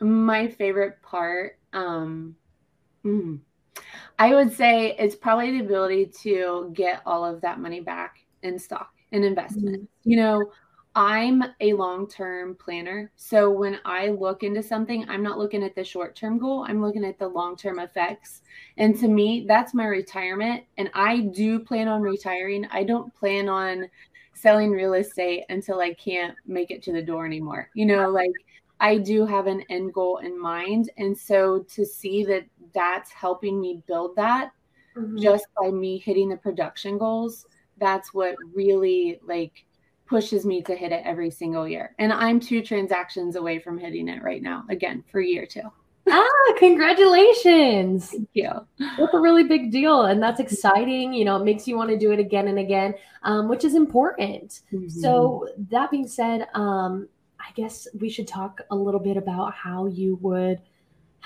My 0.02 0.50
favorite 0.50 1.02
part, 1.02 1.58
um, 1.72 2.36
mm, 3.06 3.40
I 4.20 4.34
would 4.34 4.52
say 4.52 4.96
it's 4.98 5.16
probably 5.16 5.52
the 5.52 5.66
ability 5.66 6.12
to 6.24 6.72
get 6.74 7.02
all 7.06 7.24
of 7.24 7.42
that 7.42 7.60
money 7.60 7.82
back 7.82 8.18
in 8.44 8.58
stock 8.58 8.92
and 9.12 9.24
investment. 9.24 9.82
Mm-hmm. 9.82 10.10
You 10.10 10.18
know, 10.18 10.52
I'm 10.96 11.44
a 11.62 11.74
long 11.74 12.08
term 12.08 12.56
planner. 12.56 13.12
So 13.16 13.52
when 13.52 13.80
I 13.86 14.08
look 14.08 14.42
into 14.42 14.64
something, 14.64 15.08
I'm 15.08 15.22
not 15.22 15.38
looking 15.38 15.64
at 15.64 15.76
the 15.76 15.84
short 15.84 16.16
term 16.16 16.40
goal, 16.40 16.66
I'm 16.68 16.82
looking 16.82 17.06
at 17.06 17.20
the 17.20 17.28
long 17.28 17.56
term 17.56 17.78
effects. 17.78 18.42
And 18.78 18.98
to 19.00 19.08
me, 19.08 19.46
that's 19.48 19.76
my 19.76 19.86
retirement. 19.86 20.64
And 20.78 20.90
I 20.96 21.20
do 21.20 21.60
plan 21.60 21.88
on 21.88 22.02
retiring. 22.02 22.68
I 22.72 22.84
don't 22.84 23.14
plan 23.14 23.48
on 23.48 23.88
selling 24.34 24.72
real 24.72 24.94
estate 24.94 25.44
until 25.50 25.80
I 25.80 25.94
can't 25.94 26.36
make 26.48 26.72
it 26.72 26.82
to 26.84 26.92
the 26.92 27.02
door 27.02 27.28
anymore. 27.28 27.70
You 27.76 27.86
know, 27.86 28.10
like 28.10 28.32
I 28.80 28.98
do 28.98 29.26
have 29.26 29.46
an 29.46 29.64
end 29.70 29.94
goal 29.94 30.18
in 30.18 30.40
mind. 30.40 30.90
And 30.98 31.16
so 31.16 31.66
to 31.76 31.86
see 31.86 32.24
that 32.26 32.46
that's 32.74 33.12
helping 33.12 33.60
me 33.60 33.84
build 33.88 34.16
that 34.16 34.52
mm-hmm. 34.98 35.18
just 35.18 35.46
by 35.60 35.70
me 35.70 35.98
hitting 35.98 36.30
the 36.30 36.38
production 36.38 36.98
goals, 36.98 37.46
that's 37.78 38.14
what 38.14 38.36
really 38.54 39.20
like 39.26 39.66
pushes 40.08 40.46
me 40.46 40.62
to 40.64 40.76
hit 40.76 40.92
it 40.92 41.02
every 41.06 41.30
single 41.30 41.68
year. 41.68 41.94
And 42.00 42.14
I'm 42.14 42.40
two 42.40 42.62
transactions 42.62 43.36
away 43.36 43.60
from 43.60 43.78
hitting 43.78 44.08
it 44.08 44.24
right 44.24 44.42
now, 44.42 44.64
again, 44.70 45.04
for 45.12 45.22
year 45.22 45.46
two. 45.46 45.70
ah, 46.10 46.54
congratulations. 46.58 48.10
Thank 48.12 48.30
you. 48.34 48.52
That's 48.80 49.14
a 49.14 49.20
really 49.20 49.44
big 49.44 49.72
deal. 49.72 50.04
And 50.04 50.24
that's 50.24 50.40
exciting. 50.40 51.14
You 51.14 51.26
know, 51.26 51.36
it 51.36 51.44
makes 51.44 51.68
you 51.68 51.76
want 51.76 51.90
to 51.90 51.98
do 51.98 52.12
it 52.12 52.20
again 52.20 52.48
and 52.48 52.60
again, 52.60 52.96
um, 53.24 53.50
which 53.50 53.66
is 53.66 53.76
important. 53.76 54.62
Mm-hmm. 54.72 54.88
So, 54.88 55.50
that 55.70 55.92
being 55.92 56.08
said, 56.08 56.48
um, 56.54 57.10
I 57.40 57.52
guess 57.56 57.88
we 58.00 58.10
should 58.10 58.28
talk 58.28 58.62
a 58.72 58.76
little 58.76 59.00
bit 59.00 59.18
about 59.18 59.54
how 59.54 59.88
you 59.88 60.18
would 60.22 60.62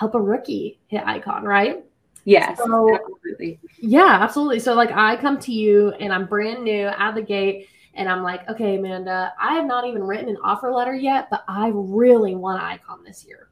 help 0.02 0.16
a 0.16 0.20
rookie 0.20 0.80
hit 0.88 1.04
icon, 1.06 1.44
right? 1.44 1.86
Yes, 2.26 2.58
so, 2.58 2.96
absolutely. 2.96 3.60
Yeah, 3.80 4.18
absolutely. 4.20 4.60
So 4.60 4.74
like 4.74 4.90
I 4.92 5.16
come 5.16 5.40
to 5.42 5.52
you 5.54 5.92
and 6.00 6.12
I'm 6.12 6.26
brand 6.26 6.64
new 6.64 6.88
out 6.88 7.10
of 7.10 7.16
the 7.16 7.22
gate 7.22 7.68
and 7.94 8.10
I'm 8.10 8.24
like, 8.24 8.50
okay, 8.50 8.78
Amanda, 8.78 9.32
I 9.40 9.54
have 9.54 9.68
not 9.68 9.86
even 9.86 10.04
written 10.04 10.28
an 10.28 10.38
offer 10.44 10.72
letter 10.72 10.96
yet, 10.96 11.30
but 11.30 11.44
I 11.48 11.70
really 11.76 12.34
want 12.34 12.64
icon 12.64 13.04
this 13.04 13.24
year. 13.28 13.50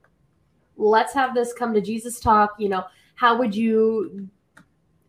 Let's 0.76 1.14
have 1.14 1.36
this 1.36 1.54
come 1.54 1.72
to 1.76 1.82
Jesus 1.82 2.20
talk. 2.20 2.56
You 2.58 2.70
know, 2.70 2.84
how 3.14 3.38
would 3.38 3.54
you 3.54 4.28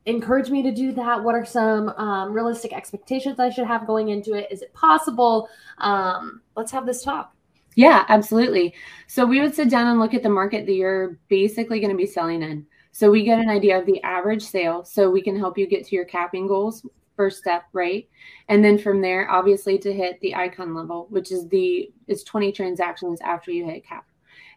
encourage 0.05 0.51
me 0.51 0.63
to 0.63 0.73
do 0.73 0.93
that? 0.93 1.25
What 1.25 1.35
are 1.35 1.47
some 1.47 1.89
um, 1.91 2.35
realistic 2.35 2.75
expectations 2.75 3.41
I 3.41 3.49
should 3.49 3.67
have 3.67 3.87
going 3.87 4.11
into 4.11 4.35
it? 4.35 4.49
Is 4.51 4.61
it 4.61 4.75
possible? 4.75 5.49
Um, 5.79 6.43
let's 6.55 6.73
have 6.73 6.85
this 6.85 7.03
talk. 7.03 7.35
Yeah, 7.81 8.05
absolutely. 8.11 8.75
So 9.07 9.25
we 9.25 9.41
would 9.41 9.55
sit 9.55 9.71
down 9.71 9.87
and 9.87 9.99
look 9.99 10.13
at 10.13 10.23
the 10.23 10.29
market 10.29 10.67
that 10.67 10.75
you're 10.75 11.19
basically 11.29 11.81
going 11.81 11.91
to 11.91 11.97
be 11.97 12.05
selling 12.05 12.43
in. 12.43 12.67
So 12.93 13.11
we 13.11 13.25
get 13.25 13.39
an 13.39 13.49
idea 13.49 13.79
of 13.79 13.87
the 13.87 14.03
average 14.03 14.43
sale. 14.43 14.85
So 14.85 15.09
we 15.09 15.23
can 15.23 15.35
help 15.35 15.57
you 15.57 15.67
get 15.67 15.87
to 15.87 15.97
your 15.97 16.05
capping 16.05 16.47
goals, 16.47 16.85
first 17.17 17.39
step, 17.39 17.63
right? 17.73 18.07
And 18.49 18.63
then 18.63 18.77
from 18.77 19.01
there, 19.01 19.31
obviously 19.31 19.79
to 19.79 19.95
hit 19.95 20.21
the 20.21 20.35
icon 20.35 20.75
level, 20.75 21.07
which 21.09 21.33
is 21.33 21.49
the 21.49 21.91
it's 22.07 22.23
20 22.23 22.53
transactions 22.53 23.19
after 23.23 23.51
you 23.51 23.65
hit 23.65 23.87
cap. 23.87 24.05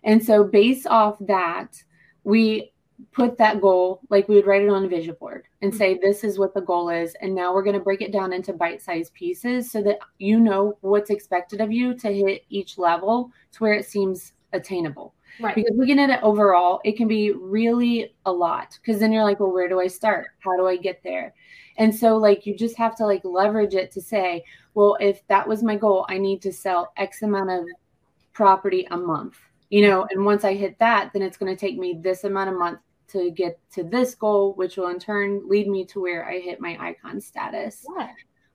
And 0.04 0.22
so 0.22 0.44
based 0.44 0.86
off 0.88 1.16
that, 1.22 1.82
we 2.26 2.73
put 3.12 3.38
that 3.38 3.62
goal 3.62 4.02
like 4.10 4.28
we 4.28 4.36
would 4.36 4.46
write 4.48 4.62
it 4.62 4.70
on 4.70 4.86
a 4.86 4.88
vision 4.88 5.16
board 5.20 5.46
and 5.62 5.72
mm-hmm. 5.72 5.78
say 5.78 5.98
this 5.98 6.24
is 6.24 6.40
what 6.40 6.54
the 6.54 6.62
goal 6.62 6.90
is 6.90 7.16
and 7.22 7.34
now 7.34 7.54
we're 7.54 7.64
going 7.64 7.78
to 7.78 7.84
break 7.84 8.02
it 8.02 8.12
down 8.12 8.34
into 8.34 8.54
bite-sized 8.54 9.14
pieces 9.14 9.70
so 9.72 9.82
that 9.82 10.00
you 10.20 10.40
know 10.40 10.78
what's 10.82 11.10
expected 11.10 11.62
of 11.62 11.72
you 11.72 11.94
to 11.94 12.14
hit 12.14 12.46
each 12.50 12.78
level 12.78 13.32
to 13.52 13.60
where 13.60 13.74
it 13.74 13.86
seems 13.86 14.34
attainable. 14.54 15.14
Right. 15.40 15.56
Because 15.56 15.76
looking 15.76 16.00
at 16.00 16.12
it 16.12 16.20
overall 16.22 16.80
it 16.84 16.96
can 16.96 17.08
be 17.08 17.32
really 17.32 18.16
a 18.26 18.32
lot 18.32 18.78
because 18.82 19.00
then 19.00 19.12
you're 19.12 19.24
like 19.24 19.40
well 19.40 19.52
where 19.52 19.68
do 19.68 19.80
i 19.80 19.88
start? 19.88 20.28
How 20.40 20.56
do 20.56 20.68
i 20.68 20.78
get 20.78 21.02
there? 21.04 21.34
And 21.78 21.94
so 21.94 22.18
like 22.18 22.46
you 22.46 22.56
just 22.56 22.78
have 22.78 22.96
to 22.98 23.06
like 23.06 23.26
leverage 23.26 23.74
it 23.74 23.92
to 23.92 24.02
say 24.02 24.44
well 24.74 24.98
if 25.00 25.26
that 25.28 25.48
was 25.48 25.64
my 25.64 25.76
goal 25.76 26.06
i 26.10 26.18
need 26.18 26.42
to 26.42 26.54
sell 26.54 26.94
x 26.98 27.22
amount 27.22 27.50
of 27.50 27.66
property 28.34 28.88
a 28.92 28.98
month 28.98 29.38
you 29.70 29.82
know 29.82 30.06
and 30.10 30.24
once 30.24 30.44
i 30.44 30.54
hit 30.54 30.78
that 30.80 31.12
then 31.14 31.22
it's 31.22 31.38
going 31.38 31.54
to 31.54 31.60
take 31.60 31.78
me 31.78 31.98
this 32.00 32.24
amount 32.24 32.50
of 32.50 32.58
month 32.58 32.80
to 33.14 33.32
get 33.32 33.60
to 33.72 33.84
this 33.84 34.14
goal, 34.16 34.54
which 34.54 34.78
will 34.78 34.90
in 34.90 35.00
turn 35.00 35.48
lead 35.48 35.68
me 35.68 35.86
to 35.86 36.02
where 36.02 36.28
I 36.28 36.40
hit 36.40 36.60
my 36.60 36.78
icon 36.80 37.22
status. 37.22 37.86
Yeah. 37.98 38.10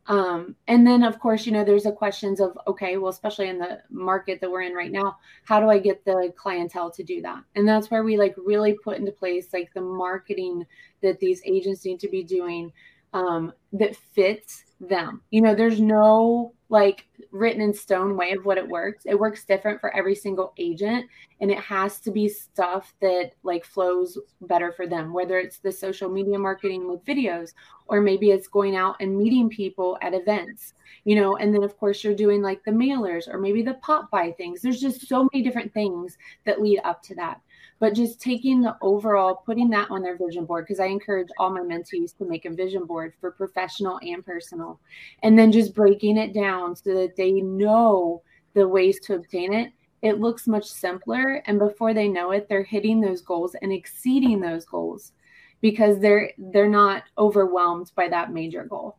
Um, 0.09 0.57
and 0.69 0.87
then, 0.87 1.03
of 1.03 1.19
course, 1.19 1.45
you 1.45 1.53
know, 1.53 1.65
there's 1.65 1.83
the 1.83 1.93
questions 1.93 2.41
of, 2.41 2.59
okay, 2.67 2.97
well, 2.97 3.11
especially 3.11 3.49
in 3.49 3.59
the 3.59 3.83
market 3.91 4.41
that 4.41 4.51
we're 4.51 4.63
in 4.63 4.73
right 4.73 4.91
now, 4.91 5.19
how 5.45 5.61
do 5.61 5.69
I 5.69 5.79
get 5.79 6.03
the 6.05 6.33
clientele 6.35 6.91
to 6.93 7.03
do 7.03 7.21
that? 7.23 7.43
And 7.57 7.69
that's 7.69 7.91
where 7.91 8.03
we 8.03 8.17
like 8.17 8.35
really 8.39 8.75
put 8.83 8.99
into 8.99 9.13
place 9.13 9.49
like 9.53 9.71
the 9.75 9.83
marketing 9.83 10.65
that 11.03 11.21
these 11.21 11.43
agents 11.45 11.85
need 11.85 12.01
to 12.01 12.09
be 12.09 12.25
doing 12.25 12.73
um, 13.13 13.53
that 13.75 13.97
fits 13.97 14.65
them. 14.81 15.21
You 15.31 15.43
know, 15.43 15.55
there's 15.55 15.81
no 15.81 16.55
like 16.71 17.07
written 17.31 17.61
in 17.61 17.73
stone 17.73 18.17
way 18.17 18.33
of 18.33 18.45
what 18.45 18.59
it 18.59 18.69
works. 18.69 19.05
It 19.07 19.19
works 19.19 19.45
different 19.45 19.81
for 19.81 19.95
every 19.95 20.15
single 20.15 20.53
agent 20.59 21.07
and 21.41 21.51
it 21.51 21.59
has 21.59 22.01
to 22.01 22.11
be 22.11 22.29
stuff 22.29 22.95
that 23.01 23.33
like 23.43 23.65
flows 23.65 24.19
better 24.43 24.73
for 24.73 24.87
them, 24.87 25.13
whether 25.13 25.39
it's 25.39 25.59
the 25.59 25.73
social 25.73 26.09
media 26.09 26.39
marketing 26.39 26.89
with 26.89 27.05
videos 27.05 27.53
or 27.87 28.01
maybe 28.01 28.31
it's 28.31 28.49
going 28.49 28.77
out 28.77 28.97
and 29.01 29.17
meeting 29.17 29.49
people 29.49 29.99
at 30.03 30.15
events. 30.15 30.75
You 31.05 31.17
know, 31.17 31.37
and 31.37 31.55
then 31.55 31.63
of 31.63 31.77
course 31.79 32.03
you're 32.03 32.15
doing 32.15 32.43
like 32.43 32.63
the 32.65 32.71
mailers 32.71 33.29
or 33.29 33.39
maybe 33.39 33.63
the 33.63 33.75
pop 33.75 34.11
by 34.11 34.33
things. 34.33 34.61
There's 34.61 34.81
just 34.81 35.07
so 35.09 35.29
many 35.33 35.43
different 35.43 35.73
things 35.73 36.19
that 36.45 36.61
lead 36.61 36.81
up 36.85 37.03
to 37.05 37.15
that 37.17 37.41
but 37.81 37.95
just 37.95 38.21
taking 38.21 38.61
the 38.61 38.77
overall, 38.83 39.43
putting 39.47 39.71
that 39.71 39.91
on 39.91 40.03
their 40.03 40.17
vision 40.17 40.45
board, 40.45 40.65
because 40.67 40.81
I 40.81 40.87
encourage 40.87 41.29
all 41.39 41.51
my 41.51 41.61
mentees 41.61 42.17
to 42.19 42.25
make 42.25 42.45
a 42.45 42.51
vision 42.51 42.85
board 42.85 43.15
for 43.21 43.31
professional 43.31 44.01
and 44.03 44.25
personal, 44.25 44.81
and 45.23 45.39
then 45.39 45.53
just 45.53 45.75
breaking 45.75 46.17
it 46.17 46.33
down 46.33 46.75
so 46.75 46.95
that 46.95 47.08
they 47.17 47.33
know 47.33 48.23
the 48.55 48.67
ways 48.67 49.01
to 49.01 49.15
obtain 49.15 49.53
it. 49.53 49.73
It 50.03 50.21
looks 50.21 50.47
much 50.47 50.67
simpler. 50.67 51.43
And 51.47 51.59
before 51.59 51.93
they 51.93 52.09
know 52.09 52.31
it, 52.31 52.49
they're 52.49 52.63
hitting 52.63 53.01
those 53.01 53.21
goals 53.21 53.57
and 53.61 53.73
exceeding 53.73 54.41
those 54.41 54.65
goals 54.65 55.13
because 55.61 55.99
they're 56.01 56.33
they're 56.39 56.69
not 56.69 57.03
overwhelmed 57.19 57.91
by 57.97 58.09
that 58.09 58.33
major 58.33 58.65
goal. 58.65 58.99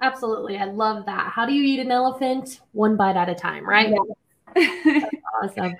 Absolutely. 0.00 0.56
I 0.56 0.64
love 0.64 1.04
that. 1.06 1.32
How 1.32 1.46
do 1.46 1.52
you 1.52 1.62
eat 1.62 1.80
an 1.80 1.90
elephant? 1.90 2.60
One 2.72 2.96
bite 2.96 3.16
at 3.16 3.28
a 3.28 3.34
time, 3.34 3.68
right? 3.68 3.90
Yeah 3.90 4.14
awesome. 5.42 5.74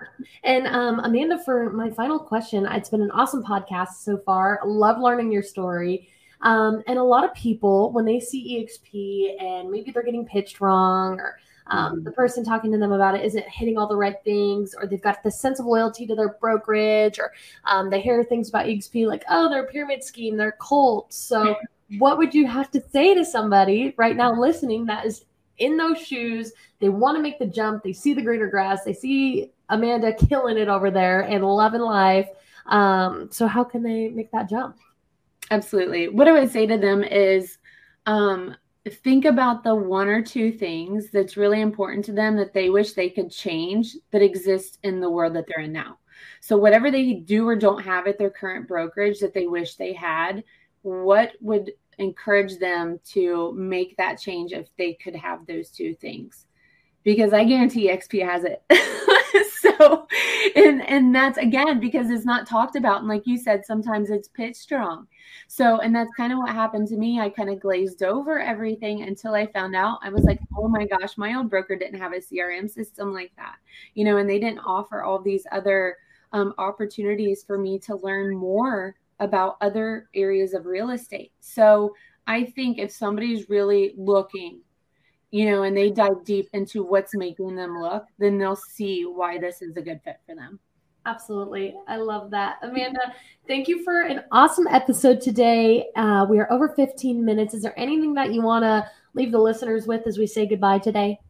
And 0.45 0.67
um, 0.67 1.01
Amanda, 1.01 1.39
for 1.45 1.71
my 1.71 1.91
final 1.91 2.19
question, 2.19 2.67
it's 2.67 2.91
been 2.91 3.03
an 3.03 3.11
awesome 3.11 3.43
podcast 3.43 3.95
so 4.03 4.19
far. 4.19 4.61
Love 4.65 4.99
learning 4.99 5.33
your 5.33 5.43
story. 5.43 6.09
Um, 6.43 6.83
and 6.87 6.99
a 6.99 7.03
lot 7.03 7.25
of 7.25 7.33
people, 7.35 7.93
when 7.93 8.05
they 8.05 8.21
see 8.21 8.67
EXP 8.67 9.43
and 9.43 9.71
maybe 9.71 9.91
they're 9.91 10.03
getting 10.03 10.27
pitched 10.27 10.61
wrong 10.61 11.19
or 11.19 11.39
um, 11.69 12.05
the 12.05 12.13
person 12.13 12.45
talking 12.45 12.71
to 12.73 12.79
them 12.79 12.93
about 12.93 13.15
it 13.15 13.25
isn't 13.25 13.49
hitting 13.49 13.77
all 13.79 13.87
the 13.87 13.97
right 13.97 14.17
things, 14.25 14.75
or 14.79 14.87
they've 14.87 15.03
got 15.03 15.23
this 15.23 15.41
sense 15.41 15.59
of 15.59 15.67
loyalty 15.67 16.07
to 16.07 16.15
their 16.15 16.37
brokerage, 16.41 17.19
or 17.19 17.33
um, 17.65 17.91
they 17.91 18.01
hear 18.01 18.23
things 18.25 18.49
about 18.49 18.67
EXP 18.67 19.07
like, 19.07 19.25
oh, 19.31 19.49
they're 19.49 19.65
a 19.65 19.71
pyramid 19.71 20.05
scheme, 20.05 20.37
they're 20.37 20.57
cult. 20.61 21.13
So, 21.13 21.57
what 21.99 22.19
would 22.19 22.35
you 22.35 22.47
have 22.47 22.71
to 22.73 22.83
say 22.91 23.15
to 23.15 23.25
somebody 23.25 23.95
right 23.97 24.17
now 24.17 24.33
listening 24.39 24.87
that 24.87 25.07
is 25.07 25.25
in 25.59 25.77
those 25.77 25.99
shoes. 25.99 26.53
They 26.81 26.89
want 26.89 27.17
to 27.17 27.23
make 27.23 27.39
the 27.39 27.47
jump. 27.47 27.83
They 27.83 27.93
see 27.93 28.15
the 28.15 28.23
greener 28.23 28.49
grass. 28.49 28.85
They 28.85 28.93
see 28.93 29.53
Amanda 29.69 30.13
killing 30.13 30.59
it 30.59 30.69
over 30.69 30.91
there 30.91 31.23
and 31.23 31.45
loving 31.45 31.81
life. 31.81 32.29
Um, 32.67 33.29
so 33.31 33.47
how 33.47 33.65
can 33.65 33.83
they 33.83 34.09
make 34.09 34.31
that 34.33 34.49
jump? 34.49 34.77
Absolutely. 35.51 36.09
What 36.09 36.29
I 36.29 36.33
would 36.33 36.51
say 36.51 36.67
to 36.67 36.77
them 36.77 37.05
is 37.05 37.59
um, 38.07 38.57
think 38.91 39.25
about 39.25 39.65
the 39.65 39.75
one 39.75 40.09
or 40.09 40.23
two 40.23 40.53
things 40.53 41.11
that's 41.11 41.37
really 41.37 41.61
important 41.61 42.05
to 42.07 42.13
them 42.13 42.37
that 42.37 42.53
they 42.53 42.71
wish 42.71 42.93
they 42.93 43.11
could 43.11 43.31
change 43.31 43.97
that 44.13 44.23
exist 44.23 44.79
in 44.83 45.01
the 45.01 45.11
world 45.11 45.35
that 45.35 45.47
they're 45.47 45.65
in 45.65 45.73
now. 45.73 45.99
So 46.41 46.57
whatever 46.57 46.91
they 46.91 47.15
do 47.15 47.47
or 47.47 47.57
don't 47.57 47.83
have 47.83 48.07
at 48.07 48.19
their 48.19 48.31
current 48.31 48.69
brokerage 48.69 49.19
that 49.21 49.35
they 49.35 49.47
wish 49.47 49.75
they 49.75 49.93
had, 49.93 50.45
what 50.83 51.33
would 51.41 51.73
encourage 51.99 52.59
them 52.59 53.01
to 53.13 53.53
make 53.55 53.97
that 53.97 54.21
change 54.21 54.53
if 54.53 54.69
they 54.77 54.95
could 54.95 55.17
have 55.17 55.47
those 55.47 55.71
two 55.71 55.95
things 55.95 56.47
because 57.07 57.33
I 57.33 57.45
guarantee 57.45 57.89
XP 57.89 58.29
has 58.29 58.43
it. 58.43 58.63
so, 59.61 60.07
and 60.55 60.87
and 60.89 61.15
that's 61.15 61.39
again 61.39 61.81
because 61.81 62.11
it's 62.11 62.25
not 62.25 62.47
talked 62.47 62.77
about, 62.77 63.01
and 63.01 63.09
like 63.09 63.27
you 63.27 63.39
said, 63.39 63.65
sometimes 63.65 64.11
it's 64.11 64.29
pitch 64.29 64.57
strong. 64.57 65.07
So, 65.49 65.79
and 65.81 65.95
that's 65.95 66.11
kind 66.17 66.33
of 66.33 66.39
what 66.39 66.51
happened 66.51 66.89
to 66.89 66.97
me. 66.97 67.21
I 67.21 67.29
kind 67.31 67.51
of 67.51 67.61
glazed 67.61 68.03
over 68.03 68.41
everything 68.41 69.03
until 69.03 69.35
I 69.35 69.47
found 69.47 69.75
out. 69.77 69.99
I 70.03 70.11
was 70.11 70.25
like, 70.25 70.41
oh 70.59 70.69
my 70.69 70.87
gosh, 70.87 71.17
my 71.17 71.35
old 71.35 71.49
broker 71.49 71.77
didn't 71.77 72.01
have 72.01 72.13
a 72.13 72.17
CRM 72.17 72.69
system 72.69 73.13
like 73.13 73.33
that, 73.37 73.57
you 73.95 74.05
know, 74.05 74.19
and 74.19 74.29
they 74.29 74.39
didn't 74.39 74.61
offer 74.61 75.03
all 75.03 75.21
these 75.21 75.47
other 75.53 75.97
um, 76.33 76.53
opportunities 76.59 77.43
for 77.45 77.57
me 77.59 77.79
to 77.81 77.97
learn 77.97 78.37
more 78.37 78.97
about 79.21 79.57
other 79.61 80.09
areas 80.15 80.53
of 80.53 80.67
real 80.67 80.91
estate. 80.91 81.33
So, 81.41 81.95
I 82.29 82.45
think 82.45 82.79
if 82.79 82.91
somebody's 82.91 83.49
really 83.49 83.95
looking 83.97 84.61
you 85.31 85.51
know, 85.51 85.65
and 85.65 85.77
they 85.77 85.91
dive 85.91 86.25
deep 86.25 86.49
into 86.53 86.83
what's 86.83 87.15
making 87.15 87.55
them 87.57 87.81
look, 87.81 88.07
then 88.19 88.39
they'll 88.39 88.57
see 88.57 89.03
why 89.03 89.39
this 89.39 89.63
is 89.63 89.77
a 89.77 89.83
good 89.83 90.01
fit 90.05 90.21
for 90.27 90.35
them. 90.35 90.59
Absolutely. 91.07 91.77
I 91.87 91.97
love 91.97 92.31
that. 92.33 92.57
Amanda, 92.63 93.15
thank 93.47 93.69
you 93.69 93.85
for 93.85 94.03
an 94.03 94.25
awesome 94.33 94.67
episode 94.67 95.21
today. 95.21 95.87
Uh, 95.95 96.27
we 96.29 96.41
are 96.41 96.51
over 96.53 96.71
15 96.71 97.25
minutes. 97.25 97.55
Is 97.55 97.63
there 97.63 97.79
anything 97.79 98.13
that 98.15 98.33
you 98.33 98.43
want 98.43 98.65
to 98.65 98.91
leave 99.15 99.31
the 99.31 99.39
listeners 99.39 99.87
with 99.87 100.07
as 100.07 100.19
we 100.19 100.27
say 100.27 100.47
goodbye 100.47 100.81
today? 100.81 101.21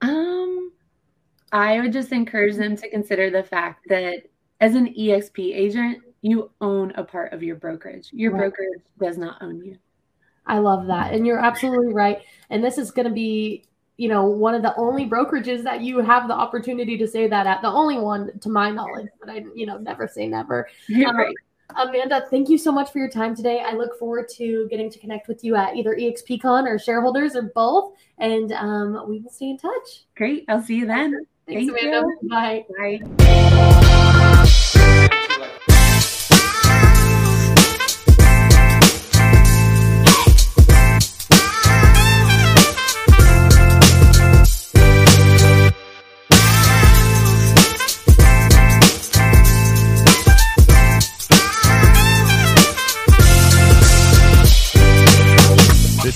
Um, 0.00 0.72
I 1.52 1.80
would 1.80 1.92
just 1.92 2.12
encourage 2.12 2.56
them 2.56 2.76
to 2.76 2.88
consider 2.88 3.30
the 3.30 3.42
fact 3.42 3.84
that 3.88 4.22
as 4.60 4.74
an 4.74 4.94
EXP 4.94 5.54
agent, 5.54 5.98
you 6.22 6.50
own 6.62 6.92
a 6.92 7.04
part 7.04 7.32
of 7.34 7.42
your 7.42 7.56
brokerage. 7.56 8.08
Your 8.12 8.32
right. 8.32 8.38
brokerage 8.38 8.82
does 8.98 9.18
not 9.18 9.42
own 9.42 9.62
you. 9.62 9.76
I 10.46 10.58
love 10.58 10.86
that. 10.88 11.12
And 11.12 11.26
you're 11.26 11.38
absolutely 11.38 11.92
right. 11.92 12.18
And 12.50 12.62
this 12.64 12.78
is 12.78 12.90
going 12.90 13.08
to 13.08 13.14
be, 13.14 13.64
you 13.96 14.08
know, 14.08 14.24
one 14.24 14.54
of 14.54 14.62
the 14.62 14.74
only 14.76 15.06
brokerages 15.06 15.62
that 15.64 15.82
you 15.82 15.98
have 16.00 16.28
the 16.28 16.34
opportunity 16.34 16.96
to 16.98 17.06
say 17.06 17.28
that 17.28 17.46
at. 17.46 17.62
The 17.62 17.68
only 17.68 17.98
one 17.98 18.38
to 18.40 18.48
my 18.48 18.70
knowledge, 18.70 19.08
but 19.20 19.30
I, 19.30 19.44
you 19.54 19.66
know, 19.66 19.78
never 19.78 20.08
say 20.08 20.26
never. 20.26 20.68
Um, 21.06 21.16
right. 21.16 21.34
Amanda, 21.76 22.26
thank 22.30 22.48
you 22.48 22.58
so 22.58 22.70
much 22.72 22.92
for 22.92 22.98
your 22.98 23.08
time 23.08 23.34
today. 23.34 23.62
I 23.64 23.72
look 23.72 23.98
forward 23.98 24.28
to 24.36 24.68
getting 24.68 24.90
to 24.90 24.98
connect 24.98 25.28
with 25.28 25.42
you 25.42 25.56
at 25.56 25.74
either 25.76 25.96
EXPCon 25.96 26.66
or 26.66 26.78
shareholders 26.78 27.34
or 27.36 27.50
both. 27.54 27.94
And 28.18 28.52
um, 28.52 29.08
we 29.08 29.20
will 29.20 29.30
stay 29.30 29.50
in 29.50 29.58
touch. 29.58 30.04
Great. 30.16 30.44
I'll 30.48 30.62
see 30.62 30.76
you 30.76 30.86
then. 30.86 31.26
Thanks, 31.46 31.72
thank 31.72 31.82
Amanda. 31.82 32.06
You. 32.22 32.28
Bye. 32.28 32.64
Bye. 35.08 35.18